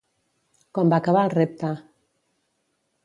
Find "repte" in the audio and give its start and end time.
1.35-1.73